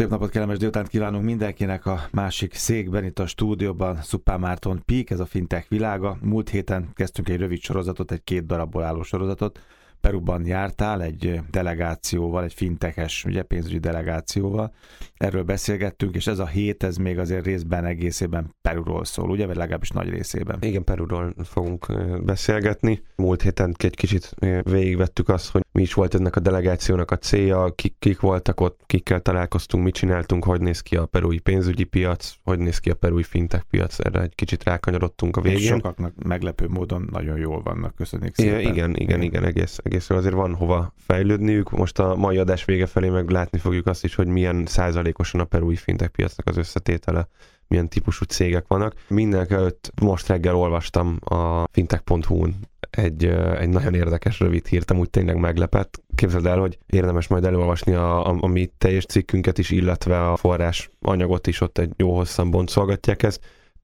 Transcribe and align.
Szép 0.00 0.08
napot, 0.08 0.30
kellemes 0.30 0.58
délután 0.58 0.86
kívánunk 0.86 1.24
mindenkinek 1.24 1.86
a 1.86 2.00
másik 2.12 2.54
székben, 2.54 3.04
itt 3.04 3.18
a 3.18 3.26
stúdióban 3.26 3.96
Szupán 4.02 4.40
Márton 4.40 4.82
Pík, 4.84 5.10
ez 5.10 5.20
a 5.20 5.26
fintech 5.26 5.68
világa. 5.68 6.18
Múlt 6.22 6.48
héten 6.48 6.88
kezdtünk 6.94 7.28
egy 7.28 7.38
rövid 7.38 7.60
sorozatot, 7.60 8.12
egy 8.12 8.24
két 8.24 8.46
darabból 8.46 8.82
álló 8.82 9.02
sorozatot. 9.02 9.60
Peruban 10.00 10.46
jártál 10.46 11.02
egy 11.02 11.40
delegációval, 11.50 12.44
egy 12.44 12.54
fintekes, 12.54 13.24
ugye 13.24 13.42
pénzügyi 13.42 13.78
delegációval. 13.78 14.72
Erről 15.16 15.42
beszélgettünk, 15.42 16.14
és 16.14 16.26
ez 16.26 16.38
a 16.38 16.46
hét, 16.46 16.82
ez 16.82 16.96
még 16.96 17.18
azért 17.18 17.44
részben 17.44 17.84
egészében 17.84 18.54
Peruról 18.62 19.04
szól, 19.04 19.30
ugye, 19.30 19.46
vagy 19.46 19.56
legalábbis 19.56 19.90
nagy 19.90 20.08
részében. 20.08 20.58
Igen, 20.60 20.84
Peruról 20.84 21.34
fogunk 21.44 21.86
beszélgetni. 22.24 23.02
Múlt 23.16 23.42
héten 23.42 23.74
egy 23.78 23.96
kicsit 23.96 24.34
végigvettük 24.62 25.28
azt, 25.28 25.50
hogy 25.50 25.64
mi 25.72 25.82
is 25.82 25.94
volt 25.94 26.14
ennek 26.14 26.36
a 26.36 26.40
delegációnak 26.40 27.10
a 27.10 27.16
célja, 27.16 27.72
kik, 27.74 27.94
kik 27.98 28.20
voltak 28.20 28.60
ott, 28.60 28.80
kikkel 28.86 29.20
találkoztunk, 29.20 29.84
mit 29.84 29.94
csináltunk, 29.94 30.44
hogy 30.44 30.60
néz 30.60 30.80
ki 30.80 30.96
a 30.96 31.06
perui 31.06 31.38
pénzügyi 31.38 31.84
piac, 31.84 32.34
hogy 32.42 32.58
néz 32.58 32.78
ki 32.78 32.90
a 32.90 32.94
perui 32.94 33.22
fintech 33.22 33.64
piac, 33.64 33.98
erre 33.98 34.20
egy 34.20 34.34
kicsit 34.34 34.64
rákanyarodtunk 34.64 35.36
a 35.36 35.40
végén. 35.40 35.58
És 35.58 35.66
sokaknak 35.66 36.24
meglepő 36.24 36.68
módon 36.68 37.08
nagyon 37.10 37.38
jól 37.38 37.62
vannak, 37.62 37.94
köszönjük 37.94 38.34
szépen. 38.34 38.60
Igen, 38.60 38.72
igen, 38.72 38.94
igen, 38.94 39.22
igen 39.22 39.44
egész, 39.44 39.78
egészről 39.90 40.18
azért 40.18 40.34
van 40.34 40.54
hova 40.54 40.92
fejlődniük. 40.96 41.70
Most 41.70 41.98
a 41.98 42.16
mai 42.16 42.38
adás 42.38 42.64
vége 42.64 42.86
felé 42.86 43.08
meg 43.08 43.30
látni 43.30 43.58
fogjuk 43.58 43.86
azt 43.86 44.04
is, 44.04 44.14
hogy 44.14 44.26
milyen 44.26 44.66
százalékosan 44.66 45.40
a 45.40 45.44
perui 45.44 45.76
fintech 45.76 46.10
piacnak 46.10 46.46
az 46.48 46.56
összetétele 46.56 47.28
milyen 47.68 47.88
típusú 47.88 48.24
cégek 48.24 48.64
vannak. 48.68 48.94
Mindenkelőtt 49.08 49.92
most 50.00 50.28
reggel 50.28 50.54
olvastam 50.54 51.18
a 51.24 51.64
fintech.hu-n 51.72 52.54
egy, 52.90 53.24
egy 53.58 53.68
nagyon 53.68 53.94
érdekes 53.94 54.40
rövid 54.40 54.66
hírt, 54.66 54.90
amúgy 54.90 55.10
tényleg 55.10 55.36
meglepett. 55.36 56.02
Képzeld 56.14 56.46
el, 56.46 56.58
hogy 56.58 56.78
érdemes 56.86 57.26
majd 57.26 57.44
elolvasni 57.44 57.94
a, 57.94 58.26
a, 58.26 58.36
a 58.40 58.46
mi 58.46 58.70
teljes 58.78 59.04
cikkünket 59.04 59.58
is, 59.58 59.70
illetve 59.70 60.30
a 60.30 60.36
forrás 60.36 60.90
anyagot 61.00 61.46
is 61.46 61.60
ott 61.60 61.78
egy 61.78 61.92
jó 61.96 62.16
hosszan 62.16 62.50
boncolgatják 62.50 63.22
ez. 63.22 63.38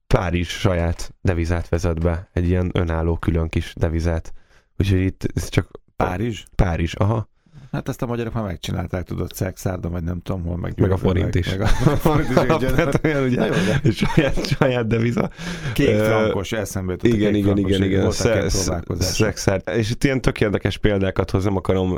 Párizs 0.07 0.59
saját 0.59 1.13
devizát 1.21 1.69
vezet 1.69 1.99
be, 1.99 2.29
egy 2.33 2.47
ilyen 2.47 2.69
önálló 2.73 3.17
külön 3.17 3.49
kis 3.49 3.73
devizát. 3.77 4.33
Úgyhogy 4.77 5.01
itt 5.01 5.27
ez 5.35 5.49
csak 5.49 5.69
Párizs? 5.97 6.43
Párizs, 6.55 6.93
aha. 6.93 7.27
Hát 7.71 7.89
ezt 7.89 8.01
a 8.01 8.05
magyarok 8.05 8.33
már 8.33 8.43
megcsinálták, 8.43 9.03
tudod, 9.03 9.33
Szexárdon, 9.33 9.91
vagy 9.91 10.03
nem 10.03 10.21
tudom 10.21 10.43
hol, 10.43 10.57
meg, 10.57 10.73
meg 10.79 10.91
a 10.91 10.97
forint 10.97 11.35
is. 11.35 11.49
Meg 11.49 11.61
a 11.61 11.65
forint 12.07 12.29
is 12.29 12.35
hát 12.77 12.99
olyan, 13.03 13.23
ugye, 13.23 13.45
jó, 13.45 13.51
de. 13.51 13.91
saját, 13.91 14.47
saját 14.47 14.87
deviza. 14.87 15.29
Két 15.73 16.01
frankos 16.01 16.51
eszembe 16.51 16.91
jutott. 16.91 17.13
Igen, 17.13 17.35
igen, 17.35 17.57
igen, 17.57 17.83
igen. 17.83 18.11
Szexárd. 18.11 19.63
És 19.75 19.89
itt 19.89 20.03
ilyen 20.03 20.21
tök 20.21 20.41
érdekes 20.41 20.77
példákat 20.77 21.31
hoz, 21.31 21.43
nem 21.43 21.55
akarom 21.55 21.97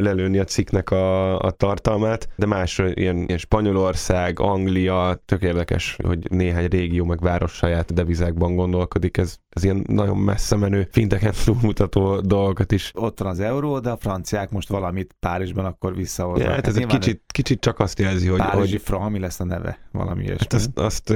lelőni 0.00 0.38
a 0.38 0.44
cikknek 0.44 0.90
a, 0.90 1.38
a 1.38 1.50
tartalmát, 1.50 2.28
de 2.36 2.46
más 2.46 2.78
ilyen, 2.78 3.16
ilyen 3.16 3.38
Spanyolország, 3.38 4.40
Anglia, 4.40 5.22
tök 5.24 5.42
érdekes, 5.42 5.96
hogy 6.02 6.30
néhány 6.30 6.66
régió 6.66 7.04
meg 7.04 7.20
város 7.20 7.52
saját 7.52 7.94
devizákban 7.94 8.54
gondolkodik. 8.54 9.16
Ez, 9.16 9.36
ez 9.54 9.64
ilyen 9.64 9.84
nagyon 9.88 10.16
messze 10.16 10.56
menő 10.56 10.88
finteken 10.90 11.32
túlmutató 11.44 12.20
dolgokat 12.20 12.72
is. 12.72 12.90
Ott 12.94 13.18
van 13.18 13.28
az 13.28 13.40
euró, 13.40 13.78
de 13.78 13.90
a 13.90 13.96
franciák 13.96 14.50
most 14.50 14.68
valamit 14.68 15.16
Párizsban 15.20 15.64
akkor 15.64 15.94
visszahozzák. 15.94 16.46
Ja, 16.46 16.52
hát 16.52 16.66
ez 16.66 16.76
egy 16.76 16.86
kicsit, 16.86 17.22
kicsit 17.26 17.60
csak 17.60 17.78
azt 17.78 17.98
jelzi, 17.98 18.28
hogy... 18.28 18.38
Párizsi 18.38 18.70
hogy... 18.70 18.80
franc, 18.80 19.10
mi 19.10 19.18
lesz 19.18 19.40
a 19.40 19.44
neve? 19.44 19.78
Valami 19.92 20.22
ilyesmi. 20.22 20.38
Hát 20.40 20.52
azt, 20.52 20.78
azt 20.78 21.10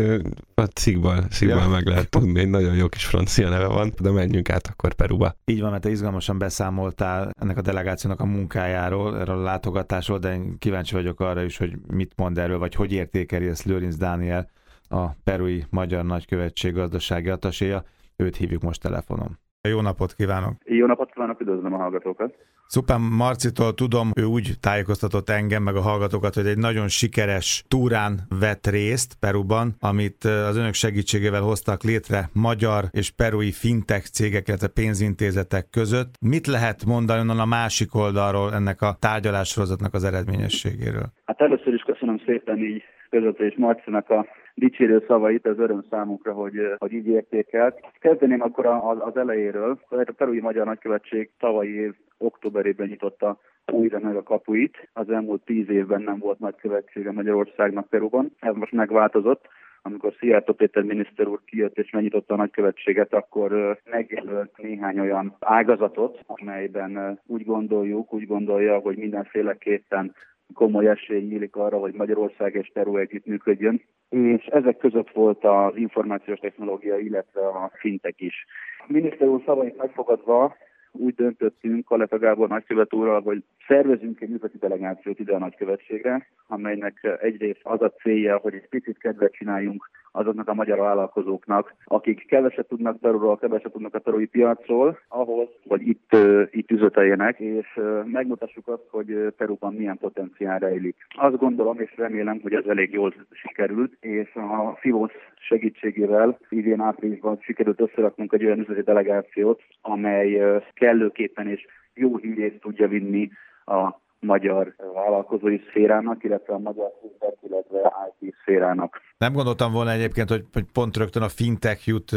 a 0.55 0.63
cikkből, 0.63 1.25
cikkből 1.31 1.59
ja. 1.59 1.69
meg 1.69 1.87
lehet 1.87 2.09
tudni, 2.09 2.41
egy 2.41 2.49
nagyon 2.49 2.75
jó 2.75 2.89
kis 2.89 3.05
francia 3.05 3.49
neve 3.49 3.67
van, 3.67 3.93
de 4.01 4.11
menjünk 4.11 4.51
át 4.51 4.67
akkor 4.67 4.95
Peruba. 4.95 5.37
Így 5.45 5.61
van, 5.61 5.71
mert 5.71 5.83
te 5.83 5.91
izgalmasan 5.91 6.39
beszámoltál 6.39 7.31
ennek 7.41 7.57
a 7.57 7.61
delegációnak 7.61 8.21
a 8.21 8.25
munkájáról, 8.25 9.19
erről 9.19 9.39
a 9.39 9.43
látogatásról, 9.43 10.19
de 10.19 10.33
én 10.35 10.59
kíváncsi 10.59 10.95
vagyok 10.95 11.21
arra 11.21 11.43
is, 11.43 11.57
hogy 11.57 11.79
mit 11.87 12.13
mond 12.17 12.39
erről, 12.39 12.59
vagy 12.59 12.75
hogy 12.75 12.93
értékeli 12.93 13.47
ezt 13.47 13.65
Lőrinc 13.65 13.97
Dániel, 13.97 14.51
a 14.89 15.09
perui 15.09 15.65
magyar 15.71 16.05
nagykövetség 16.05 16.73
gazdasági 16.73 17.29
ataséja. 17.29 17.85
Őt 18.23 18.37
hívjuk 18.37 18.63
most 18.63 18.83
telefonon. 18.83 19.39
Jó 19.69 19.81
napot 19.81 20.15
kívánok! 20.15 20.53
Jó 20.65 20.87
napot 20.87 21.11
kívánok, 21.13 21.41
üdvözlöm 21.41 21.75
a 21.75 21.77
hallgatókat! 21.77 22.35
Szupán 22.67 23.01
Marcitól 23.01 23.75
tudom, 23.75 24.11
ő 24.17 24.25
úgy 24.25 24.51
tájékoztatott 24.61 25.29
engem, 25.29 25.63
meg 25.63 25.77
a 25.77 25.81
hallgatókat, 25.81 26.35
hogy 26.35 26.47
egy 26.47 26.59
nagyon 26.59 26.89
sikeres 26.89 27.65
túrán 27.69 28.19
vett 28.41 28.67
részt 28.67 29.17
Peruban, 29.21 29.75
amit 29.81 30.25
az 30.25 30.57
önök 30.57 30.75
segítségével 30.75 31.41
hoztak 31.41 31.83
létre 31.83 32.21
magyar 32.33 32.85
és 32.91 33.11
perui 33.11 33.53
fintech 33.53 34.07
cégek, 34.07 34.49
illetve 34.49 34.69
pénzintézetek 34.69 35.71
között. 35.71 36.15
Mit 36.21 36.47
lehet 36.47 36.85
mondani 36.85 37.21
onnan 37.21 37.39
a 37.39 37.55
másik 37.59 37.95
oldalról 37.95 38.55
ennek 38.55 38.83
a 38.83 38.97
tárgyalássorozatnak 39.01 39.95
az 39.95 40.05
eredményességéről? 40.05 41.07
Hát 41.25 41.41
először 41.41 41.75
is 41.75 41.83
köszönöm 41.83 42.19
szépen 42.27 42.59
így 42.59 42.83
között 43.11 43.39
és 43.39 43.55
Marcinak 43.57 44.11
a 44.11 44.27
dicsérő 44.59 45.05
szavait, 45.07 45.47
az 45.47 45.59
öröm 45.59 45.85
számunkra, 45.91 46.33
hogy, 46.33 46.55
hogy 46.79 46.93
így 46.93 47.07
értékelt. 47.07 47.81
Kezdeném 48.01 48.41
akkor 48.41 48.67
az 48.99 49.17
elejéről. 49.17 49.79
A 49.89 50.13
Perui 50.17 50.41
Magyar 50.41 50.67
Nagykövetség 50.67 51.31
tavalyi 51.39 51.75
év 51.75 51.95
októberében 52.19 52.89
nyitotta 52.89 53.39
újra 53.73 53.99
meg 53.99 54.17
a 54.17 54.23
kapuit. 54.23 54.89
Az 54.93 55.11
elmúlt 55.11 55.45
tíz 55.45 55.69
évben 55.69 56.03
nem 56.03 56.19
volt 56.19 56.39
nagykövetsége 56.39 57.13
Magyarországnak 57.13 57.89
Peruban. 57.89 58.37
Ez 58.41 58.55
most 58.55 58.73
megváltozott 58.73 59.49
amikor 59.83 60.15
Szijjártó 60.19 60.53
Péter 60.53 60.83
miniszter 60.83 61.27
úr 61.27 61.41
kijött 61.45 61.79
és 61.79 61.91
megnyitotta 61.91 62.35
a 62.35 62.37
nagykövetséget, 62.37 63.13
akkor 63.13 63.79
megjelölt 63.91 64.57
néhány 64.57 65.01
olyan 65.01 65.37
ágazatot, 65.41 66.19
amelyben 66.27 67.21
úgy 67.27 67.45
gondoljuk, 67.45 68.13
úgy 68.13 68.27
gondolja, 68.27 68.79
hogy 68.79 68.97
mindenféleképpen 68.97 70.15
komoly 70.55 70.89
esély 70.89 71.21
nyílik 71.21 71.57
arra, 71.57 71.79
hogy 71.79 71.93
Magyarország 71.93 72.55
és 72.55 72.71
Peru 72.73 72.97
együttműködjön, 72.97 73.83
és 74.09 74.45
ezek 74.45 74.77
között 74.77 75.11
volt 75.11 75.45
az 75.45 75.77
információs 75.77 76.39
technológia, 76.39 76.99
illetve 76.99 77.47
a 77.47 77.71
fintek 77.75 78.21
is. 78.21 78.45
A 78.79 78.85
miniszter 78.87 79.29
úr 79.29 79.43
szavait 79.45 79.77
megfogadva 79.77 80.57
úgy 80.93 81.15
döntöttünk 81.15 81.85
Kalefe 81.85 82.17
Gábor 82.17 82.49
nagykövet 82.49 82.95
úrral, 82.95 83.21
hogy 83.21 83.43
szervezünk 83.67 84.21
egy 84.21 84.31
üzleti 84.31 84.59
delegációt 84.59 85.19
ide 85.19 85.35
a 85.35 85.39
nagykövetségre, 85.39 86.27
amelynek 86.47 87.19
egyrészt 87.21 87.61
az 87.63 87.83
a 87.83 87.91
célja, 87.91 88.37
hogy 88.37 88.55
egy 88.55 88.69
picit 88.69 88.99
kedvet 88.99 89.33
csináljunk 89.33 89.91
azoknak 90.19 90.49
a 90.49 90.55
magyar 90.55 90.79
vállalkozóknak, 90.79 91.75
akik 91.85 92.27
keveset 92.27 92.69
tudnak 92.69 93.01
Peruról, 93.01 93.37
keveset 93.37 93.73
tudnak 93.73 93.95
a 93.95 93.99
perui 93.99 94.27
piacról, 94.27 94.99
ahhoz, 95.09 95.49
hogy 95.69 95.89
itt, 95.89 96.17
itt 96.51 96.71
üzleteljenek, 96.71 97.39
és 97.39 97.81
megmutassuk 98.05 98.69
azt, 98.69 98.87
hogy 98.91 99.35
Peruban 99.37 99.75
milyen 99.75 99.99
potenciál 99.99 100.59
rejlik. 100.59 100.97
Azt 101.17 101.37
gondolom 101.37 101.81
és 101.81 101.97
remélem, 101.97 102.41
hogy 102.43 102.55
ez 102.55 102.65
elég 102.67 102.93
jól 102.93 103.15
sikerült, 103.31 103.97
és 104.01 104.35
a 104.35 104.77
FIVOS 104.81 105.13
segítségével 105.37 106.39
idén 106.49 106.81
áprilisban 106.81 107.39
sikerült 107.41 107.81
összeraknunk 107.81 108.33
egy 108.33 108.45
olyan 108.45 108.59
üzleti 108.59 108.83
delegációt, 108.83 109.63
amely 109.81 110.61
kellőképpen 110.75 111.49
és 111.49 111.67
jó 111.95 112.17
hírét 112.17 112.61
tudja 112.61 112.89
vinni 112.89 113.31
a 113.65 114.01
magyar 114.21 114.75
vállalkozói 114.95 115.59
szférának, 115.69 116.25
illetve 116.25 116.55
a 116.55 116.59
magyar 116.59 116.91
fintech, 117.01 117.39
illetve 117.49 117.93
IT 118.21 118.35
szférának. 118.41 119.01
Nem 119.19 119.33
gondoltam 119.33 119.73
volna 119.73 119.91
egyébként, 119.91 120.29
hogy, 120.29 120.45
hogy 120.53 120.65
pont 120.73 120.97
rögtön 120.97 121.23
a 121.23 121.29
fintech 121.29 121.87
jut 121.87 122.11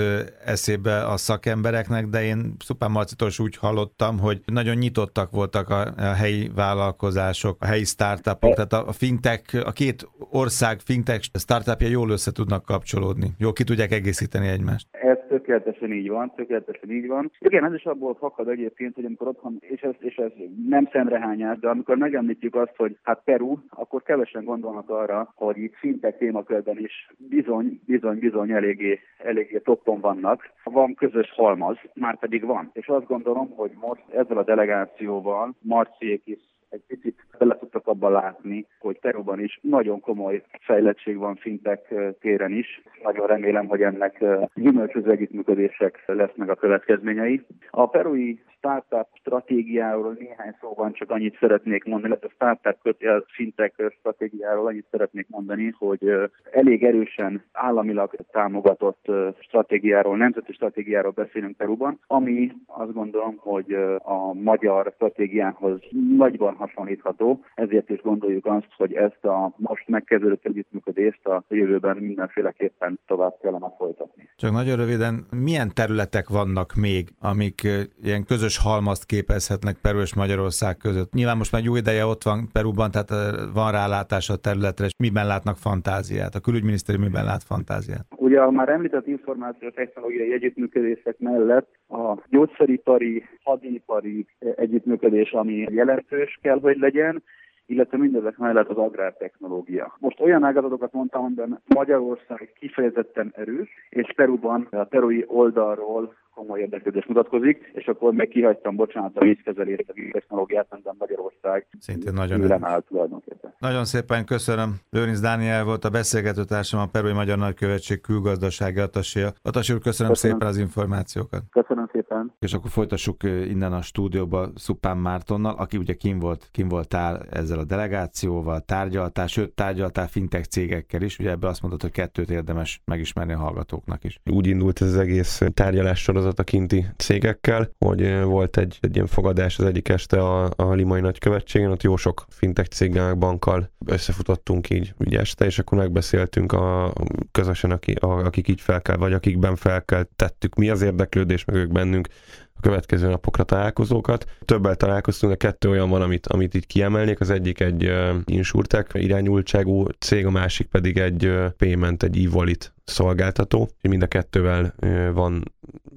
eszébe 0.46 1.06
a 1.06 1.18
szakembereknek, 1.18 2.06
de 2.06 2.24
én 2.24 2.56
Szupán 2.60 2.92
Marcitól 2.92 3.30
úgy 3.38 3.58
hallottam, 3.58 4.20
hogy 4.20 4.42
nagyon 4.46 4.76
nyitottak 4.76 5.32
voltak 5.32 5.70
a, 5.70 5.82
a 5.98 6.14
helyi 6.14 6.50
vállalkozások, 6.56 7.58
a 7.60 7.66
helyi 7.66 7.84
startupok, 7.84 8.54
tehát 8.54 8.74
a, 8.74 8.88
a 8.88 8.92
fintech, 8.92 9.68
a 9.68 9.72
két 9.72 10.08
ország 10.32 10.80
fintech 10.80 11.28
startupja 11.34 11.88
jól 11.88 12.10
össze 12.10 12.32
tudnak 12.32 12.66
kapcsolódni, 12.66 13.32
jól 13.38 13.54
ki 13.54 13.64
tudják 13.64 13.92
egészíteni 13.92 14.48
egymást. 14.48 14.88
Ez 14.92 15.31
tökéletesen 15.32 15.92
így 15.92 16.10
van, 16.10 16.32
tökéletesen 16.36 16.92
így 16.92 17.08
van. 17.08 17.32
Igen, 17.40 17.66
ez 17.66 17.74
is 17.74 17.86
abból 17.86 18.16
fakad 18.16 18.48
egyébként, 18.48 18.96
hogy 18.96 19.06
amikor 19.06 19.28
otthon, 19.28 19.58
és 19.60 19.82
ez, 19.82 19.94
és 20.00 20.16
ez 20.16 20.32
nem 20.68 20.90
szemrehányás, 20.92 21.60
de 21.60 21.70
amikor 21.70 21.98
megemlítjük 21.98 22.56
azt, 22.56 22.76
hogy 22.76 22.98
hát 23.04 23.22
Peru, 23.24 23.58
akkor 23.70 24.04
kevesen 24.04 24.44
gondolnak 24.44 24.90
arra, 24.90 25.34
hogy 25.36 25.58
itt 25.58 25.76
fintech 25.76 26.18
témakörben 26.18 26.78
is 26.78 27.08
bizony, 27.18 27.82
bizony, 27.86 28.20
bizony 28.20 28.52
eléggé, 28.52 29.00
eléggé 29.18 29.58
toppon 29.58 30.00
vannak. 30.00 30.50
Van 30.64 30.94
közös 30.94 31.32
halmaz, 31.32 31.78
már 31.94 32.20
pedig 32.20 32.46
van. 32.46 32.70
És 32.74 32.88
azt 32.88 33.08
gondolom, 33.08 33.50
hogy 33.56 33.72
most 33.82 34.04
ezzel 34.10 34.38
a 34.38 34.44
delegációval 34.44 35.56
Marciék 35.62 36.22
is 36.26 36.51
egy 36.72 36.84
picit 36.88 37.26
bele 37.38 37.58
tudtak 37.58 37.88
abban 37.88 38.12
látni, 38.12 38.66
hogy 38.80 39.00
Peruban 39.00 39.40
is 39.40 39.60
nagyon 39.62 40.00
komoly 40.00 40.44
fejlettség 40.60 41.18
van 41.18 41.36
fintek 41.36 41.94
téren 42.20 42.52
is. 42.52 42.82
Nagyon 43.04 43.28
remélem, 43.28 43.68
hogy 43.68 43.82
ennek 43.82 44.24
gyümölcsöző 44.56 45.12
együttműködések 45.12 46.04
lesznek 46.06 46.50
a 46.50 46.56
következményei. 46.56 47.46
A 47.70 47.90
perui 47.90 48.40
startup 48.62 49.08
stratégiáról 49.14 50.16
néhány 50.20 50.56
szóban 50.62 50.94
csak 50.94 51.12
annyit 51.12 51.38
szeretnék 51.40 51.84
mondani, 51.84 52.08
illetve 52.08 52.28
a 52.28 52.60
startup 52.60 53.26
fintek 53.28 53.74
stratégiáról 54.00 54.68
annyit 54.68 54.88
szeretnék 54.92 55.28
mondani, 55.30 55.74
hogy 55.78 56.14
elég 56.52 56.84
erősen 56.84 57.44
államilag 57.52 58.16
támogatott 58.32 59.12
stratégiáról, 59.40 60.18
nemzeti 60.18 60.54
stratégiáról 60.54 61.12
beszélünk 61.12 61.58
Peruban, 61.58 62.00
ami 62.08 62.52
azt 62.66 62.94
gondolom, 62.94 63.36
hogy 63.38 63.74
a 63.98 64.34
magyar 64.34 64.92
stratégiához 64.96 65.80
nagyban 66.18 66.56
hasonlítható, 66.62 67.44
ezért 67.56 67.90
is 67.90 68.02
gondoljuk 68.02 68.46
azt, 68.46 68.70
hogy 68.78 68.94
ezt 68.94 69.26
a 69.26 69.54
most 69.58 69.88
megkezdődött 69.88 70.46
együttműködést 70.46 71.26
a 71.26 71.44
jövőben 71.50 71.98
mindenféleképpen 71.98 73.00
tovább 73.08 73.34
kellene 73.42 73.74
folytatni. 73.78 74.30
Csak 74.36 74.52
nagyon 74.52 74.76
röviden, 74.76 75.26
milyen 75.46 75.70
területek 75.74 76.30
vannak 76.30 76.74
még, 76.76 77.10
amik 77.20 77.62
ilyen 78.04 78.24
közös 78.24 78.58
halmazt 78.58 79.06
képezhetnek 79.06 79.76
Peru 79.82 80.00
és 80.00 80.16
Magyarország 80.16 80.78
között? 80.78 81.14
Nyilván 81.14 81.38
most 81.38 81.52
már 81.52 81.64
jó 81.64 81.76
ideje 81.76 82.06
ott 82.06 82.24
van 82.24 82.50
Peruban, 82.52 82.92
tehát 82.92 83.12
van 83.54 83.72
rálátás 83.72 84.30
a 84.30 84.36
területre, 84.36 84.86
és 84.86 84.92
miben 84.98 85.28
látnak 85.28 85.58
fantáziát? 85.58 86.36
A 86.36 86.40
külügyminisztérium 86.40 87.04
miben 87.04 87.26
lát 87.26 87.44
fantáziát? 87.44 88.06
Ugye 88.16 88.40
a 88.42 88.52
már 88.52 88.70
említett 88.70 89.08
információ 89.08 89.70
technológiai 89.70 90.34
együttműködések 90.34 91.16
mellett 91.20 91.70
a 91.88 92.18
gyógyszeripari, 92.30 93.24
hadipari 93.44 94.26
együttműködés, 94.56 95.32
ami 95.32 95.54
jelentős 95.70 96.40
kell, 96.52 96.60
hogy 96.60 96.78
legyen, 96.78 97.24
illetve 97.66 97.98
mindezek 97.98 98.38
mellett 98.38 98.70
az 98.70 98.78
agrártechnológia. 98.78 99.96
Most 100.00 100.20
olyan 100.20 100.44
ágazatokat 100.44 100.94
mondtam, 100.94 101.24
amiben 101.24 101.62
Magyarország 101.68 102.52
kifejezetten 102.60 103.34
erős, 103.36 103.70
és 103.90 104.14
Peruban, 104.16 104.68
a 104.72 104.84
perui 104.84 105.24
oldalról 105.28 106.14
komoly 106.34 106.60
érdeklődés 106.60 107.06
mutatkozik, 107.06 107.72
és 107.74 107.86
akkor 107.86 108.14
meg 108.14 108.28
kihagytam, 108.28 108.76
bocsánat, 108.76 109.18
a 109.18 109.24
vízkezelést, 109.24 109.86
a 109.88 109.94
technológiát, 110.12 110.68
amiben 110.70 110.96
Magyarország 111.00 111.68
Szintén 111.80 112.14
nagyon 112.14 112.64
áll 112.64 112.82
tulajdonképpen. 112.82 113.54
Nagyon 113.60 113.86
szépen 113.86 114.26
köszönöm. 114.26 114.76
Lőrinc 114.90 115.20
Dániel 115.20 115.64
volt 115.64 115.86
a 115.86 115.90
beszélgető 115.90 116.44
társam, 116.44 116.80
a 116.80 116.86
Perui 116.86 117.14
Magyar 117.14 117.38
Nagykövetség 117.38 118.02
külgazdasági 118.02 118.80
atasia. 118.80 119.34
Atasi 119.42 119.74
úr, 119.74 119.80
köszönöm, 119.80 120.12
köszönöm, 120.12 120.38
szépen 120.38 120.54
az 120.54 120.58
információkat. 120.58 121.42
Köszönöm 121.50 121.90
szépen. 121.92 122.34
És 122.40 122.54
akkor 122.54 122.70
folytassuk 122.70 123.24
innen 123.24 123.74
a 123.74 123.82
stúdióba 123.82 124.50
Szupán 124.56 124.98
Mártonnal, 124.98 125.56
aki 125.58 125.78
ugye 125.78 125.94
kim 125.94 126.20
volt, 126.20 126.48
kim 126.52 126.68
voltál 126.68 127.26
ezzel 127.30 127.60
a 127.60 127.64
delegációval, 127.64 128.60
tárgyaltál, 128.60 129.28
sőt 129.28 129.52
tárgyaltál 129.52 130.08
fintech 130.08 130.48
cégekkel 130.48 131.02
is, 131.02 131.20
ugye 131.20 131.30
ebből 131.30 131.50
azt 131.50 131.62
mondtad, 131.62 131.82
hogy 131.82 131.92
kettőt 131.92 132.30
érdemes 132.30 132.82
megismerni 132.86 133.34
a 133.34 133.38
hallgatóknak 133.38 134.04
is. 134.04 134.20
Úgy 134.32 134.48
indult 134.48 134.82
ez 134.82 134.88
az 134.88 134.98
egész 134.98 135.42
tárgyalás 135.54 136.02
sorozat 136.22 136.40
a 136.40 136.44
kinti 136.44 136.86
cégekkel, 136.98 137.70
hogy 137.78 138.22
volt 138.24 138.58
egy, 138.58 138.78
egy 138.82 138.96
ilyen 138.96 139.08
fogadás 139.08 139.60
az 139.60 139.66
egyik 139.66 139.90
este 139.90 140.22
a, 140.22 140.50
a 140.56 140.74
Limai 140.74 141.02
Nagykövetségen, 141.02 141.72
ott 141.72 141.84
jó 141.84 141.96
sok 141.96 142.26
fintech 142.30 142.70
céggel, 142.70 143.14
bankkal 143.14 143.72
összefutottunk 143.86 144.70
így, 144.70 144.94
így 145.06 145.16
este, 145.16 145.46
és 145.46 145.60
akkor 145.60 145.78
megbeszéltünk 145.78 146.52
a 146.52 146.94
közösen, 147.32 147.72
aki, 147.72 147.92
a, 147.92 148.26
akik 148.26 148.48
így 148.48 148.62
fel 148.62 148.82
kell, 148.82 148.96
vagy 148.96 149.14
akikben 149.14 149.56
fel 149.56 149.86
kell 149.86 150.08
tettük 150.16 150.56
mi 150.56 150.70
az 150.70 150.82
érdeklődés, 150.82 151.46
meg 151.46 151.56
ők 151.56 151.72
bennünk, 151.72 152.08
a 152.54 152.60
következő 152.68 153.08
napokra 153.08 153.44
találkozókat. 153.44 154.26
Többel 154.46 154.76
találkoztunk, 154.76 155.32
de 155.32 155.38
kettő 155.38 155.70
olyan 155.70 155.90
van, 155.90 156.02
amit, 156.02 156.28
amit 156.28 156.54
itt 156.54 156.66
kiemelnék. 156.66 157.20
Az 157.20 157.30
egyik 157.30 157.60
egy 157.60 157.86
uh, 157.86 158.16
insurtech 158.26 159.04
irányultságú 159.04 159.88
cég, 160.00 160.26
a 160.26 160.32
másik 160.32 160.68
pedig 160.68 160.98
egy 160.98 161.26
uh, 161.26 161.50
payment, 161.50 162.04
egy 162.04 162.26
e-wallet 162.26 162.74
szolgáltató. 162.84 163.70
Mind 163.82 164.02
a 164.02 164.08
kettővel 164.08 164.74
van 165.14 165.44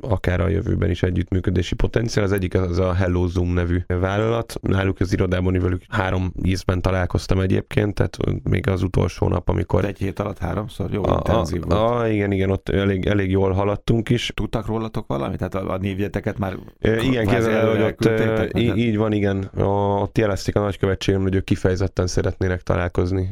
akár 0.01 0.41
a 0.41 0.49
jövőben 0.49 0.91
is 0.91 1.03
együttműködési 1.03 1.75
potenciál. 1.75 2.25
Az 2.25 2.33
egyik 2.33 2.55
az 2.55 2.79
a 2.79 2.93
Hello 2.93 3.27
Zoom 3.27 3.53
nevű 3.53 3.83
vállalat. 3.87 4.55
Náluk 4.63 5.01
az 5.01 5.13
irodában 5.13 5.59
velük 5.61 5.83
három 5.89 6.33
ízben 6.43 6.81
találkoztam 6.81 7.41
egyébként, 7.41 7.95
tehát 7.95 8.17
még 8.43 8.69
az 8.69 8.83
utolsó 8.83 9.29
nap, 9.29 9.49
amikor... 9.49 9.85
Egy 9.85 9.99
hét 9.99 10.19
alatt 10.19 10.39
háromszor? 10.39 10.93
Jó, 10.93 11.05
a, 11.05 11.13
intenzív 11.13 11.63
a, 11.69 11.75
volt. 11.75 12.01
A, 12.01 12.09
igen, 12.09 12.33
igen, 12.33 12.51
ott 12.51 12.69
elég, 12.69 13.07
elég 13.07 13.31
jól 13.31 13.53
haladtunk 13.53 14.09
is. 14.09 14.33
Tudtak 14.35 14.67
rólatok 14.67 15.07
valamit? 15.07 15.39
Tehát 15.39 15.55
a, 15.55 15.73
a 15.73 15.79
névjeteket 15.79 16.39
már 16.39 16.57
e, 16.81 17.03
Igen, 17.03 17.27
kézzel, 17.27 17.71
hogy 17.71 17.83
ott 17.83 18.05
e, 18.05 18.49
így 18.77 18.97
van, 18.97 19.13
igen. 19.13 19.51
A, 19.57 19.63
ott 20.01 20.19
jelezték 20.19 20.57
a 20.57 20.61
nagykövetségem, 20.61 21.23
hogy 21.23 21.35
ők 21.35 21.45
kifejezetten 21.45 22.07
szeretnének 22.07 22.63
találkozni 22.63 23.31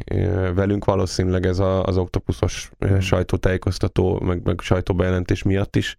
velünk. 0.54 0.84
Valószínűleg 0.84 1.46
ez 1.46 1.58
a, 1.58 1.84
az 1.84 1.96
oktopuszos 1.96 2.70
hmm. 2.78 3.00
Sajtótájékoztató, 3.42 4.20
meg, 4.20 4.42
meg 4.44 4.60
sajtóbejelentés 4.60 5.42
miatt 5.42 5.76
is 5.76 5.98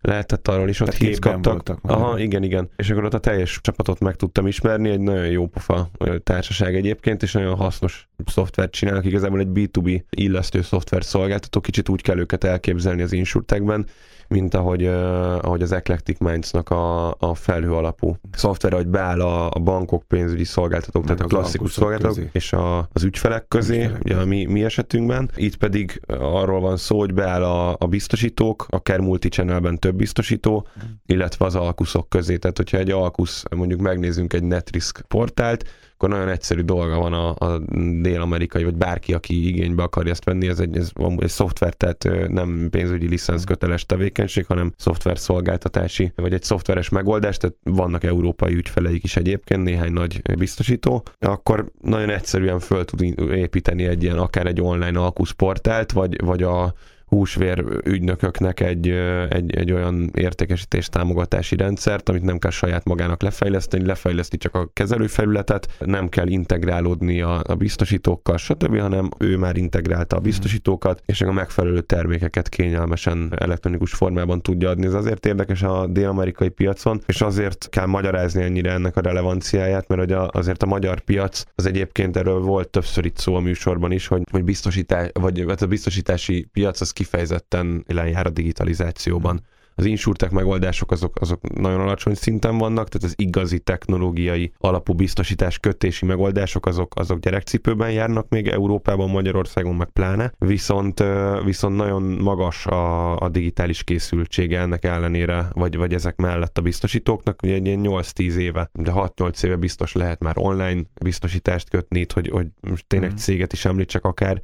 lehetett 0.00 0.48
arról 0.48 0.68
is, 0.68 0.80
ott 0.80 0.94
hírt 0.94 1.18
kaptak. 1.18 1.78
Aha, 1.82 2.18
igen, 2.18 2.42
igen. 2.42 2.68
És 2.76 2.90
akkor 2.90 3.04
ott 3.04 3.14
a 3.14 3.18
teljes 3.18 3.58
csapatot 3.62 4.00
meg 4.00 4.16
tudtam 4.16 4.46
ismerni, 4.46 4.90
egy 4.90 5.00
nagyon 5.00 5.26
jó 5.26 5.46
pofa 5.46 5.90
társaság 6.22 6.74
egyébként, 6.74 7.22
és 7.22 7.32
nagyon 7.32 7.56
hasznos 7.56 8.08
szoftvert 8.26 8.72
csinálnak, 8.72 9.04
igazából 9.04 9.40
egy 9.40 9.48
B2B 9.52 10.02
illesztő 10.10 10.62
szoftver 10.62 11.04
szolgáltató, 11.04 11.60
kicsit 11.60 11.88
úgy 11.88 12.02
kell 12.02 12.18
őket 12.18 12.44
elképzelni 12.44 13.02
az 13.02 13.12
insurtekben, 13.12 13.86
mint 14.28 14.54
ahogy, 14.54 14.86
ahogy 14.86 15.62
az 15.62 15.72
Eclectic 15.72 16.18
Minds-nak 16.18 16.70
a, 16.70 17.08
a 17.18 17.34
felhő 17.34 17.72
alapú 17.72 18.16
szoftver, 18.32 18.72
hogy 18.72 18.86
beáll 18.86 19.20
a, 19.20 19.50
a 19.50 19.58
bankok, 19.58 20.02
pénzügyi 20.02 20.44
szolgáltatók, 20.44 21.06
Meg 21.06 21.16
tehát 21.16 21.32
a 21.32 21.36
klasszikus 21.36 21.72
szolgáltatók 21.72 22.14
közé. 22.14 22.28
és 22.32 22.52
a, 22.52 22.88
az 22.92 23.02
ügyfelek 23.02 23.48
közé, 23.48 23.76
ügyfelek 23.76 24.04
ugye 24.04 24.16
a 24.16 24.24
mi, 24.24 24.44
mi 24.44 24.64
esetünkben. 24.64 25.30
Itt 25.36 25.56
pedig 25.56 26.00
arról 26.18 26.60
van 26.60 26.76
szó, 26.76 26.98
hogy 26.98 27.14
beáll 27.14 27.44
a, 27.44 27.76
a 27.78 27.86
biztosítók, 27.86 28.66
akár 28.68 29.00
multi-channelben 29.00 29.78
több 29.78 29.94
biztosító, 29.94 30.66
illetve 31.06 31.44
az 31.44 31.54
alkuszok 31.54 32.08
közé. 32.08 32.36
Tehát, 32.36 32.56
hogyha 32.56 32.78
egy 32.78 32.90
alkusz, 32.90 33.42
mondjuk 33.56 33.80
megnézzünk 33.80 34.32
egy 34.32 34.42
Netrisk 34.44 35.04
portált, 35.08 35.64
akkor 35.98 36.08
nagyon 36.08 36.28
egyszerű 36.28 36.60
dolga 36.60 36.98
van 36.98 37.12
a, 37.12 37.28
a 37.28 37.58
dél-amerikai, 38.02 38.64
vagy 38.64 38.74
bárki, 38.74 39.14
aki 39.14 39.48
igénybe 39.48 39.82
akarja 39.82 40.10
ezt 40.10 40.24
venni, 40.24 40.48
ez 40.48 40.60
egy, 40.60 40.76
ez 40.76 40.90
egy 41.16 41.28
szoftver, 41.28 41.74
tehát 41.74 42.28
nem 42.28 42.68
pénzügyi 42.70 43.08
licensz 43.08 43.44
köteles 43.44 43.86
tevékenység, 43.86 44.46
hanem 44.46 44.72
szoftver 44.76 45.18
szolgáltatási, 45.18 46.12
vagy 46.16 46.32
egy 46.32 46.42
szoftveres 46.42 46.88
megoldás, 46.88 47.36
tehát 47.36 47.56
vannak 47.62 48.04
európai 48.04 48.54
ügyfeleik 48.54 49.04
is 49.04 49.16
egyébként, 49.16 49.62
néhány 49.62 49.92
nagy 49.92 50.22
biztosító, 50.36 51.02
akkor 51.18 51.72
nagyon 51.80 52.10
egyszerűen 52.10 52.58
föl 52.58 52.84
tud 52.84 53.00
építeni 53.30 53.84
egy 53.84 54.02
ilyen, 54.02 54.18
akár 54.18 54.46
egy 54.46 54.60
online 54.60 55.00
alkuszportált, 55.00 55.92
vagy, 55.92 56.24
vagy 56.24 56.42
a 56.42 56.74
húsvér 57.08 57.64
ügynököknek 57.84 58.60
egy, 58.60 58.88
egy, 59.28 59.56
egy 59.56 59.72
olyan 59.72 60.10
értékesítés 60.14 60.88
támogatási 60.88 61.56
rendszert, 61.56 62.08
amit 62.08 62.22
nem 62.22 62.38
kell 62.38 62.50
saját 62.50 62.84
magának 62.84 63.22
lefejleszteni, 63.22 63.86
lefejleszti 63.86 64.36
csak 64.36 64.54
a 64.54 64.68
kezelőfelületet, 64.72 65.68
nem 65.78 66.08
kell 66.08 66.26
integrálódni 66.26 67.20
a, 67.20 67.42
a 67.46 67.54
biztosítókkal, 67.54 68.36
stb., 68.36 68.78
hanem 68.78 69.08
ő 69.18 69.36
már 69.36 69.56
integrálta 69.56 70.16
a 70.16 70.20
biztosítókat, 70.20 71.02
és 71.06 71.20
a 71.20 71.32
megfelelő 71.32 71.80
termékeket 71.80 72.48
kényelmesen 72.48 73.32
elektronikus 73.38 73.92
formában 73.92 74.42
tudja 74.42 74.68
adni. 74.68 74.86
Ez 74.86 74.94
azért 74.94 75.26
érdekes 75.26 75.62
a 75.62 75.86
dél-amerikai 75.86 76.48
piacon, 76.48 77.00
és 77.06 77.20
azért 77.20 77.68
kell 77.70 77.86
magyarázni 77.86 78.42
ennyire 78.42 78.72
ennek 78.72 78.96
a 78.96 79.00
relevanciáját, 79.00 79.88
mert 79.88 80.00
hogy 80.00 80.12
a, 80.12 80.28
azért 80.32 80.62
a 80.62 80.66
magyar 80.66 81.00
piac, 81.00 81.44
az 81.54 81.66
egyébként 81.66 82.16
erről 82.16 82.40
volt 82.40 82.68
többször 82.68 83.04
itt 83.04 83.16
szó 83.16 83.34
a 83.34 83.40
műsorban 83.40 83.92
is, 83.92 84.06
hogy, 84.06 84.22
hogy 84.30 84.44
biztosítás, 84.44 85.08
vagy 85.12 85.44
hát 85.48 85.62
a 85.62 85.66
biztosítási 85.66 86.48
piac 86.52 86.80
az 86.80 86.90
kifejezetten 86.98 87.84
jár 87.86 88.26
a 88.26 88.30
digitalizációban. 88.30 89.40
Az 89.74 89.84
insurtek 89.84 90.30
megoldások 90.30 90.90
azok, 90.90 91.20
azok 91.20 91.58
nagyon 91.58 91.80
alacsony 91.80 92.14
szinten 92.14 92.58
vannak, 92.58 92.88
tehát 92.88 93.06
az 93.06 93.14
igazi 93.16 93.58
technológiai 93.58 94.52
alapú 94.58 94.92
biztosítás 94.92 95.58
kötési 95.58 96.06
megoldások 96.06 96.66
azok, 96.66 96.92
azok 96.96 97.18
gyerekcipőben 97.18 97.92
járnak 97.92 98.28
még 98.28 98.48
Európában, 98.48 99.10
Magyarországon 99.10 99.74
meg 99.74 99.88
pláne, 99.88 100.32
viszont, 100.38 101.04
viszont 101.44 101.76
nagyon 101.76 102.02
magas 102.02 102.66
a, 102.66 103.16
a 103.18 103.28
digitális 103.28 103.84
készültsége 103.84 104.60
ennek 104.60 104.84
ellenére, 104.84 105.48
vagy, 105.52 105.76
vagy 105.76 105.94
ezek 105.94 106.16
mellett 106.16 106.58
a 106.58 106.62
biztosítóknak, 106.62 107.42
ugye 107.42 107.54
egy 107.54 107.66
ilyen 107.66 107.80
8-10 107.82 108.34
éve, 108.34 108.70
de 108.72 108.92
6-8 108.94 109.44
éve 109.44 109.56
biztos 109.56 109.92
lehet 109.92 110.22
már 110.22 110.34
online 110.38 110.80
biztosítást 111.02 111.70
kötni, 111.70 112.06
hogy, 112.14 112.28
hogy 112.28 112.46
most 112.60 112.86
tényleg 112.86 113.12
mm. 113.12 113.16
céget 113.16 113.52
is 113.52 113.64
említsek 113.64 114.04
akár, 114.04 114.40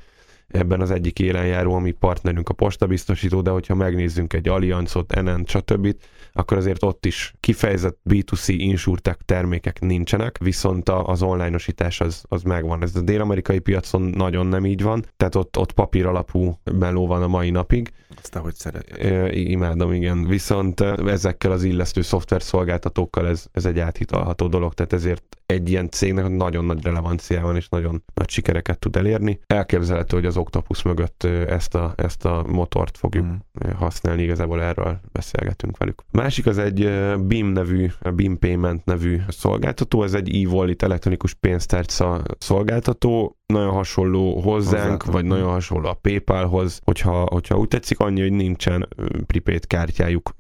ebben 0.49 0.81
az 0.81 0.91
egyik 0.91 1.19
élenjáró, 1.19 1.75
ami 1.75 1.91
partnerünk 1.91 2.49
a 2.49 2.55
postabiztosító, 2.55 3.41
de 3.41 3.51
hogyha 3.51 3.75
megnézzünk 3.75 4.33
egy 4.33 4.49
Allianzot, 4.49 5.13
Enent, 5.13 5.49
stb., 5.49 5.97
akkor 6.33 6.57
azért 6.57 6.83
ott 6.83 7.07
is 7.07 7.35
kifejezett 7.41 7.99
B2C 8.11 8.45
insurtech 8.47 9.19
termékek 9.25 9.81
nincsenek, 9.81 10.39
viszont 10.39 10.89
az 10.89 11.23
onlineosítás 11.23 12.01
az, 12.01 12.25
az 12.29 12.43
megvan. 12.43 12.83
Ez 12.83 12.97
a 12.97 13.01
dél-amerikai 13.01 13.59
piacon 13.59 14.03
nagyon 14.03 14.47
nem 14.47 14.67
így 14.67 14.83
van, 14.83 15.05
tehát 15.17 15.35
ott, 15.35 15.59
ott 15.59 15.73
papír 15.73 16.07
alapú 16.07 16.59
meló 16.79 17.07
van 17.07 17.23
a 17.23 17.29
mai 17.29 17.51
napig. 17.51 17.93
Azt 18.23 18.35
hogy 18.35 18.55
szereted. 18.55 19.13
E, 19.13 19.33
imádom, 19.33 19.93
igen. 19.93 20.27
Viszont 20.27 20.81
ezekkel 20.81 21.51
az 21.51 21.63
illesztő 21.63 22.03
szoftver 22.03 22.43
szolgáltatókkal 22.43 23.29
ez, 23.29 23.47
ez 23.53 23.65
egy 23.65 23.79
áthitalható 23.79 24.47
dolog, 24.47 24.75
tehát 24.75 24.93
ezért 24.93 25.37
egy 25.47 25.71
ilyen 25.71 25.91
cégnek 25.91 26.29
nagyon 26.29 26.65
nagy 26.65 26.83
relevanciája 26.83 27.45
van, 27.45 27.57
és 27.57 27.69
nagyon 27.69 28.03
nagy 28.15 28.29
sikereket 28.29 28.79
tud 28.79 28.97
elérni. 28.97 29.41
Elképzelhető, 29.47 30.17
hogy 30.17 30.27
az 30.27 30.34
Octopus 30.37 30.83
mögött 30.83 31.25
ezt 31.47 31.75
a, 31.75 31.93
ezt 31.97 32.25
a 32.25 32.45
motort 32.49 32.97
fogjuk 32.97 33.27
mm. 33.27 33.71
használni, 33.77 34.23
igazából 34.23 34.63
erről 34.63 35.01
beszélgetünk 35.13 35.77
velük. 35.77 36.03
Másik 36.11 36.47
az 36.47 36.59
egy 36.59 36.91
BIM 37.27 37.47
nevű, 37.47 37.91
BIM 38.15 38.39
Payment 38.39 38.85
nevű 38.85 39.21
szolgáltató, 39.29 40.03
ez 40.03 40.15
egy 40.15 40.45
e-wallet 40.45 40.83
elektronikus 40.83 41.35
pénztárca 41.35 42.23
szolgáltató, 42.39 43.39
nagyon 43.47 43.71
hasonló 43.71 44.41
hozzánk, 44.41 44.83
Hozzátok. 44.83 45.13
vagy 45.13 45.25
nagyon 45.25 45.49
hasonló 45.49 45.89
a 45.89 45.95
PayPalhoz, 45.95 46.81
hogyha, 46.85 47.27
hogyha 47.31 47.59
úgy 47.59 47.69
tetszik, 47.69 47.99
annyi, 47.99 48.21
hogy 48.21 48.33
nincsen 48.33 48.89
prepaid 49.27 49.67
kártyájuk. 49.67 50.35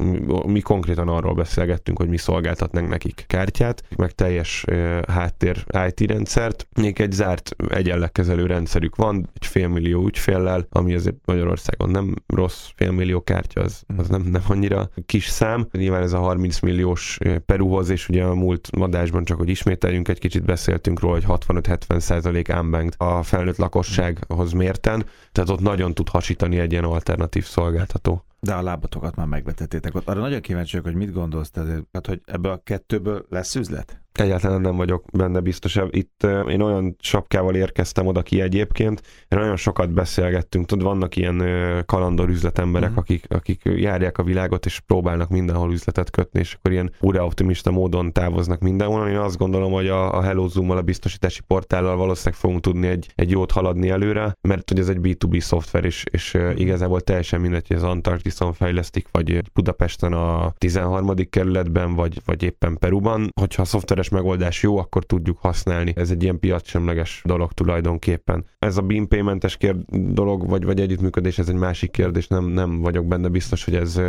Mi 0.47 0.61
konkrétan 0.61 1.09
arról 1.09 1.35
beszélgettünk, 1.35 1.99
hogy 1.99 2.09
mi 2.09 2.17
szolgáltatnánk 2.17 2.89
nekik 2.89 3.25
kártyát, 3.27 3.83
meg 3.97 4.13
teljes 4.13 4.65
ö, 4.67 5.01
háttér 5.09 5.65
IT 5.89 6.11
rendszert. 6.11 6.67
Még 6.81 7.01
egy 7.01 7.13
zárt 7.13 7.57
egyenlegkezelő 7.69 8.47
rendszerük 8.47 8.97
van, 8.97 9.29
egy 9.35 9.47
félmillió 9.47 10.07
ügyféllel, 10.07 10.67
ami 10.71 10.95
azért 10.95 11.17
Magyarországon 11.25 11.91
nem 11.91 12.15
rossz, 12.27 12.69
félmillió 12.77 13.21
kártya, 13.21 13.61
az, 13.61 13.83
az 13.97 14.09
nem, 14.09 14.23
nem 14.23 14.43
annyira 14.49 14.91
kis 15.07 15.27
szám. 15.27 15.67
Nyilván 15.73 16.03
ez 16.03 16.13
a 16.13 16.19
30 16.19 16.61
milliós 16.61 17.19
Peruhoz, 17.47 17.89
és 17.89 18.09
ugye 18.09 18.25
a 18.25 18.35
múlt 18.35 18.69
adásban 18.73 19.25
csak, 19.25 19.39
hogy 19.39 19.49
ismételjünk, 19.49 20.09
egy 20.09 20.19
kicsit 20.19 20.45
beszéltünk 20.45 21.01
róla, 21.01 21.15
hogy 21.15 21.41
65-70 21.47 21.99
százalék 21.99 22.49
unbanked 22.49 22.95
a 23.05 23.23
felnőtt 23.23 23.57
lakossághoz 23.57 24.53
mérten, 24.53 25.05
tehát 25.33 25.51
ott 25.51 25.61
nagyon 25.61 25.95
tud 25.95 26.09
hasítani 26.09 26.59
egy 26.59 26.73
ilyen 26.73 26.85
alternatív 26.85 27.45
szolgáltató. 27.45 28.25
De 28.41 28.55
a 28.55 28.63
lábatokat 28.63 29.17
már 29.17 29.27
megvetettétek 29.27 29.95
ott. 29.95 30.09
Arra 30.09 30.21
nagyon 30.21 30.41
kíváncsi 30.41 30.77
vagyok, 30.77 30.93
hogy 30.93 31.07
mit 31.07 31.15
gondolsz 31.15 31.51
te, 31.51 31.61
azért, 31.61 31.83
hát, 31.93 32.07
hogy 32.07 32.21
ebből 32.25 32.53
a 32.53 32.61
kettőből 32.65 33.27
lesz 33.29 33.55
üzlet? 33.55 34.04
Egyáltalán 34.19 34.61
nem 34.61 34.77
vagyok 34.77 35.05
benne 35.13 35.41
biztos. 35.41 35.79
Itt 35.91 36.27
én 36.49 36.61
olyan 36.61 36.97
sapkával 37.01 37.55
érkeztem 37.55 38.07
oda 38.07 38.23
ki 38.23 38.41
egyébként, 38.41 39.03
nagyon 39.29 39.57
sokat 39.57 39.91
beszélgettünk, 39.93 40.67
tudod, 40.67 40.85
vannak 40.85 41.17
ilyen 41.17 41.43
kalandor 41.87 42.29
üzletemberek, 42.29 42.91
Mhm. 42.91 42.99
akik, 42.99 43.27
akik 43.29 43.61
járják 43.65 44.19
a 44.19 44.23
világot, 44.23 44.67
és 44.67 44.81
próbálnak 44.81 45.29
mindenhol 45.29 45.73
üzletet 45.73 46.11
kötni, 46.11 46.41
és 46.41 46.55
akkor 46.55 46.73
ilyen 46.73 46.93
ura 47.01 47.25
optimista 47.25 47.71
módon 47.71 48.13
távoznak 48.13 48.61
mindenhol. 48.61 49.09
Én 49.09 49.17
azt 49.17 49.37
gondolom, 49.39 49.73
hogy 49.73 49.89
a, 49.89 50.17
a 50.19 50.23
Hello 50.23 50.49
Zoom-mal, 50.49 50.77
a 50.77 50.83
biztosítási 50.83 51.41
portállal 51.47 51.97
valószínűleg 51.97 52.39
fogunk 52.39 52.61
tudni 52.61 52.87
egy, 52.87 53.13
egy 53.15 53.31
jót 53.31 53.51
haladni 53.53 53.89
előre, 53.91 54.33
mert 54.49 54.69
hogy 54.69 54.79
ez 54.79 54.89
egy 54.89 54.99
B2B 55.03 55.41
szoftver, 55.41 55.85
és, 55.85 56.05
és 56.11 56.35
uh, 56.35 56.53
igazából 56.57 57.01
teljesen 57.01 57.41
mindegy, 57.41 57.67
hogy 57.67 57.77
az 57.77 57.83
Antarktiszon 57.83 58.53
fejlesztik, 58.53 59.07
vagy 59.11 59.43
Budapesten 59.53 60.13
a 60.13 60.53
13. 60.59 61.15
kerületben, 61.31 61.95
vagy, 61.95 62.21
vagy 62.25 62.43
éppen 62.43 62.77
Peruban. 62.79 63.29
Hogyha 63.41 63.63
a 63.63 63.65
szoftveres 63.65 64.04
megoldás 64.09 64.63
jó, 64.63 64.79
akkor 64.79 65.05
tudjuk 65.05 65.39
használni. 65.39 65.93
Ez 65.97 66.11
egy 66.11 66.23
ilyen 66.23 66.39
piacsemleges 66.39 67.23
dolog 67.25 67.53
tulajdonképpen. 67.53 68.45
Ez 68.59 68.77
a 68.77 68.83
beam 68.83 69.09
paymentes 69.09 69.57
kér 69.57 69.77
dolog, 69.93 70.49
vagy, 70.49 70.65
vagy 70.65 70.81
együttműködés, 70.81 71.39
ez 71.39 71.49
egy 71.49 71.55
másik 71.55 71.91
kérdés, 71.91 72.27
nem, 72.27 72.45
nem 72.45 72.81
vagyok 72.81 73.07
benne 73.07 73.29
biztos, 73.29 73.65
hogy 73.65 73.75
ez, 73.75 74.01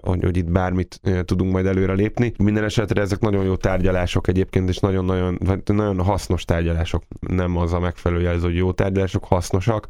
hogy, 0.00 0.22
hogy 0.22 0.36
itt 0.36 0.50
bármit 0.50 1.00
tudunk 1.24 1.52
majd 1.52 1.66
előre 1.66 1.92
lépni. 1.92 2.32
Minden 2.38 2.64
esetre 2.64 3.00
ezek 3.00 3.20
nagyon 3.20 3.44
jó 3.44 3.56
tárgyalások 3.56 4.28
egyébként, 4.28 4.68
és 4.68 4.78
nagyon-nagyon 4.78 5.38
nagyon 5.64 6.00
hasznos 6.00 6.44
tárgyalások. 6.44 7.02
Nem 7.20 7.56
az 7.56 7.72
a 7.72 7.80
megfelelő 7.80 8.22
jelző, 8.22 8.46
hogy 8.46 8.56
jó 8.56 8.72
tárgyalások, 8.72 9.24
hasznosak 9.24 9.86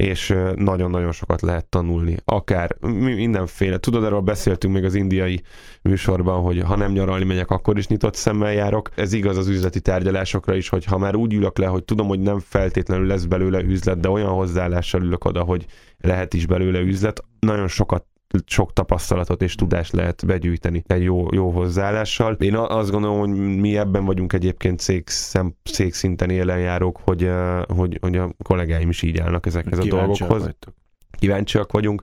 és 0.00 0.34
nagyon-nagyon 0.54 1.12
sokat 1.12 1.40
lehet 1.40 1.66
tanulni. 1.66 2.16
Akár 2.24 2.76
mi- 2.80 3.14
mindenféle. 3.14 3.78
Tudod, 3.78 4.04
erről 4.04 4.20
beszéltünk 4.20 4.74
még 4.74 4.84
az 4.84 4.94
indiai 4.94 5.42
műsorban, 5.82 6.42
hogy 6.42 6.60
ha 6.60 6.76
nem 6.76 6.92
nyaralni 6.92 7.24
megyek, 7.24 7.50
akkor 7.50 7.78
is 7.78 7.86
nyitott 7.86 8.14
szemmel 8.14 8.52
járok. 8.52 8.90
Ez 8.94 9.12
igaz 9.12 9.36
az 9.36 9.48
üzleti 9.48 9.80
tárgyalásokra 9.80 10.54
is, 10.54 10.68
hogy 10.68 10.84
ha 10.84 10.98
már 10.98 11.14
úgy 11.14 11.32
ülök 11.32 11.58
le, 11.58 11.66
hogy 11.66 11.84
tudom, 11.84 12.06
hogy 12.06 12.20
nem 12.20 12.38
feltétlenül 12.38 13.06
lesz 13.06 13.24
belőle 13.24 13.62
üzlet, 13.62 14.00
de 14.00 14.08
olyan 14.08 14.30
hozzáállással 14.30 15.02
ülök 15.02 15.24
oda, 15.24 15.42
hogy 15.42 15.66
lehet 15.98 16.34
is 16.34 16.46
belőle 16.46 16.80
üzlet, 16.80 17.24
nagyon 17.38 17.68
sokat 17.68 18.04
sok 18.46 18.72
tapasztalatot 18.72 19.42
és 19.42 19.54
tudást 19.54 19.92
lehet 19.92 20.26
begyűjteni 20.26 20.84
egy 20.86 21.02
jó, 21.02 21.26
jó 21.30 21.50
hozzáállással. 21.50 22.34
Én 22.34 22.54
azt 22.54 22.90
gondolom, 22.90 23.18
hogy 23.18 23.58
mi 23.58 23.76
ebben 23.76 24.04
vagyunk 24.04 24.32
egyébként 24.32 24.80
cég, 24.80 25.08
szem, 25.08 25.54
cég 25.64 25.94
szinten 25.94 26.30
élenjárók, 26.30 27.00
hogy, 27.04 27.30
hogy, 27.66 27.98
hogy 28.00 28.16
a 28.16 28.34
kollégáim 28.42 28.88
is 28.88 29.02
így 29.02 29.18
állnak 29.18 29.46
ezekhez 29.46 29.78
a 29.78 29.84
dolgokhoz. 29.84 30.42
vagytok. 30.42 30.74
Kíváncsiak 31.18 31.72
vagyunk, 31.72 32.02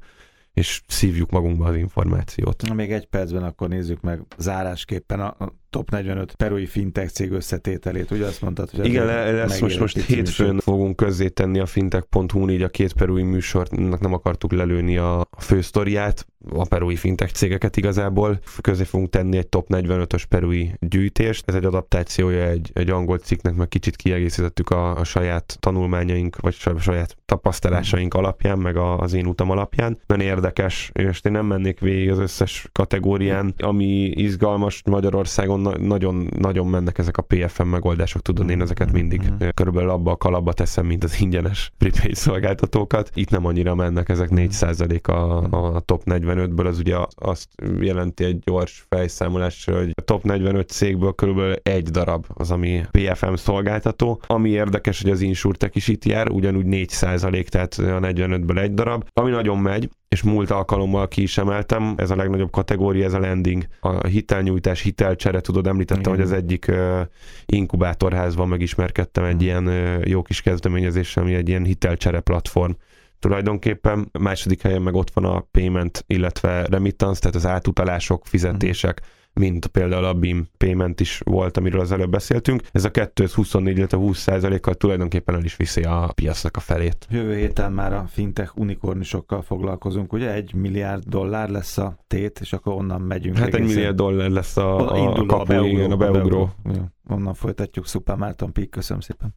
és 0.54 0.82
szívjuk 0.88 1.32
magunkba 1.32 1.66
az 1.66 1.76
információt. 1.76 2.64
Na, 2.68 2.74
Még 2.74 2.92
egy 2.92 3.06
percben 3.06 3.44
akkor 3.44 3.68
nézzük 3.68 4.02
meg 4.02 4.22
zárásképpen 4.38 5.20
a 5.20 5.52
top 5.70 5.90
45 5.90 6.36
perui 6.36 6.66
fintech 6.66 7.12
cég 7.12 7.32
összetételét. 7.32 8.12
Ugye 8.12 8.26
azt 8.26 8.42
mondtad, 8.42 8.70
hogy 8.70 8.86
Igen, 8.86 9.06
le- 9.06 9.32
lesz 9.32 9.60
most, 9.60 9.80
most 9.80 9.98
hétfőn 9.98 10.48
műsor. 10.48 10.62
fogunk 10.64 10.96
közzétenni 10.96 11.60
a 11.60 11.66
fintech.hu-n, 11.66 12.50
így 12.50 12.62
a 12.62 12.70
két 12.70 12.94
perui 12.94 13.24
műsornak 13.24 14.00
nem 14.00 14.14
akartuk 14.14 14.52
lelőni 14.52 14.98
a 14.98 15.26
a 15.38 15.42
fősztoriát, 15.42 16.26
a 16.50 16.66
perui 16.68 16.96
fintech 16.96 17.34
cégeket 17.34 17.78
igazából. 17.78 18.40
Közé 18.62 18.84
fogunk 18.84 19.10
tenni 19.10 19.38
egy 19.38 19.48
top 19.48 19.68
45-ös 19.70 20.24
perui 20.30 20.74
gyűjtést. 20.80 21.44
Ez 21.48 21.56
egy 21.56 21.66
adaptációja 21.66 22.44
egy, 22.48 22.72
egy 22.74 22.90
angol 22.90 23.18
cikknek, 23.18 23.56
meg 23.56 23.68
kicsit 23.68 23.96
kiegészítettük 23.96 24.70
a, 24.70 24.96
a 24.96 25.04
saját 25.04 25.58
tanulmányaink, 25.60 26.38
vagy 26.40 26.54
saj- 26.54 26.80
saját 26.80 27.16
tapasztalásaink 27.26 28.14
alapján, 28.14 28.58
meg 28.58 28.78
a, 28.78 28.98
az 28.98 29.14
én 29.14 29.26
utam 29.26 29.50
alapján. 29.50 29.98
Nagyon 30.06 30.26
érdekes, 30.26 30.90
és 30.94 31.20
én 31.24 31.32
nem 31.32 31.46
mennék 31.46 31.80
végig 31.80 32.12
az 32.12 32.20
összes 32.20 32.68
kategórián, 32.72 33.54
ami 33.58 34.06
izgalmas 34.06 34.82
Magyarországon, 34.86 35.57
na- 35.58 35.78
nagyon, 35.78 36.28
nagyon 36.40 36.68
mennek 36.68 36.98
ezek 36.98 37.18
a 37.18 37.22
PFM 37.22 37.68
megoldások, 37.68 38.22
tudod, 38.22 38.50
én 38.50 38.62
ezeket 38.62 38.92
mindig 38.92 39.22
Mhm. 39.22 39.48
körülbelül 39.54 39.90
abba 39.90 40.12
a 40.12 40.16
kalapba 40.18 40.54
teszem, 40.54 40.86
mint 40.86 41.04
az 41.04 41.22
ingyenes 41.22 41.72
prepaid 41.78 42.16
szolgáltatókat. 42.16 43.10
Itt 43.14 43.30
nem 43.30 43.46
annyira 43.46 43.76
mennek, 43.76 44.10
ezek 44.10 44.30
4% 44.30 45.08
a, 45.08 45.44
a 45.76 45.80
top 45.80 46.02
45-ből, 46.06 46.66
az 46.68 46.80
ugye 46.80 46.96
azt 47.16 47.48
jelenti 47.80 48.24
egy 48.24 48.40
gyors 48.40 48.86
fejszámolás, 48.90 49.66
hogy 49.66 49.92
a 49.96 50.02
top 50.02 50.24
45 50.24 50.70
cégből 50.70 51.14
körülbelül 51.14 51.56
egy 51.64 51.90
darab 51.90 52.26
az, 52.34 52.52
ami 52.52 52.82
PFM 52.92 53.34
szolgáltató. 53.34 54.22
Ami 54.28 54.50
érdekes, 54.50 55.02
hogy 55.02 55.12
az 55.12 55.22
Insurtech 55.22 55.76
is 55.76 55.88
itt 55.88 56.06
jár, 56.06 56.30
ugyanúgy 56.30 56.66
4%, 56.66 57.48
tehát 57.50 57.74
a 57.74 58.00
45-ből 58.00 58.60
egy 58.60 58.74
darab. 58.74 59.06
Ami 59.14 59.30
nagyon 59.32 59.58
megy, 59.58 59.90
és 60.10 60.24
múlt 60.24 60.52
alkalommal 60.52 61.08
ki 61.08 61.22
is 61.22 61.38
emeltem, 61.38 61.94
ez 61.98 62.10
a 62.12 62.16
legnagyobb 62.16 62.52
kategória, 62.52 63.06
ez 63.06 63.14
a 63.14 63.20
lending, 63.20 63.68
a 63.80 64.08
hitelnyújtás, 64.08 64.82
hitelcsere, 64.82 65.40
tudod, 65.42 65.68
említettem, 65.68 66.14
Igen. 66.14 66.16
hogy 66.16 66.22
az 66.22 66.32
egyik 66.32 66.68
ö, 66.68 67.02
inkubátorházban 67.46 68.48
megismerkedtem 68.48 69.24
egy 69.24 69.36
Mhm. 69.36 69.44
ilyen 69.44 69.68
ö, 69.68 70.00
jó 70.06 70.22
kis 70.22 70.42
kezdeményezéssel, 70.42 71.24
ami 71.24 71.34
egy 71.34 71.50
ilyen 71.50 71.64
hitelcsere 71.64 72.20
platform. 72.20 72.72
Tulajdonképpen 73.20 74.10
a 74.12 74.20
második 74.20 74.62
helyen 74.62 74.82
meg 74.82 74.96
ott 74.96 75.10
van 75.14 75.26
a 75.26 75.40
payment, 75.40 76.04
illetve 76.08 76.66
remittance, 76.66 77.20
tehát 77.20 77.36
az 77.36 77.46
átutalások, 77.46 78.26
fizetések, 78.26 79.02
mint 79.38 79.68
például 79.68 80.06
a 80.06 80.14
BIM 80.14 80.48
payment 80.58 81.00
is 81.00 81.22
volt, 81.26 81.58
amiről 81.58 81.80
az 81.80 81.92
előbb 81.92 82.10
beszéltünk. 82.10 82.62
Ez 82.72 82.86
a 82.86 82.92
224, 82.92 83.78
illetve 83.78 83.98
20 83.98 84.28
kal 84.62 84.74
tulajdonképpen 84.74 85.36
el 85.36 85.44
is 85.44 85.56
viszi 85.56 85.82
a 85.82 86.12
piacnak 86.16 86.58
a 86.58 86.60
felét. 86.60 87.08
Jövő 87.10 87.36
héten 87.36 87.72
már 87.72 87.94
a 87.94 88.06
fintech 88.10 88.58
unikornisokkal 88.58 89.42
foglalkozunk, 89.42 90.14
ugye? 90.14 90.34
Egy 90.34 90.56
milliárd 90.56 91.04
dollár 91.04 91.50
lesz 91.50 91.78
a 91.78 91.98
tét, 92.08 92.40
és 92.40 92.54
akkor 92.54 92.74
onnan 92.74 93.02
megyünk. 93.02 93.38
Hát 93.38 93.54
egy 93.54 93.66
milliárd 93.66 93.96
dollár 93.96 94.30
lesz 94.30 94.58
a, 94.58 94.92
a, 94.92 94.98
indul 94.98 95.26
kapu, 95.26 95.64
igen, 95.64 95.92
a 95.92 95.98
beugró. 95.98 96.50
Jó, 96.66 96.82
onnan 97.10 97.34
folytatjuk. 97.34 97.88
Szuper 97.88 98.16
Márton 98.16 98.52
Pík, 98.52 98.70
köszönöm 98.70 99.02
szépen. 99.02 99.36